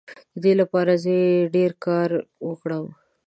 د 0.33 0.37
دې 0.43 0.53
لپاره 0.61 0.93
به 0.97 0.99
زه 1.03 1.15
ډیر 1.55 1.71
کار 1.85 2.09
وکړم. 2.47 2.85